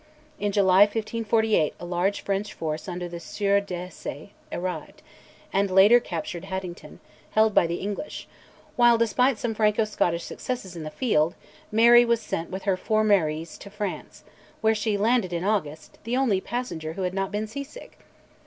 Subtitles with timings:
[0.39, 5.03] In June 1548 a large French force under the Sieur d'Esse arrived,
[5.53, 6.99] and later captured Haddington,
[7.33, 8.27] held by the English,
[8.75, 11.35] while, despite some Franco Scottish successes in the field,
[11.71, 14.23] Mary was sent with her Four Maries to France,
[14.61, 17.99] where she landed in August, the only passenger who had not been sea sick!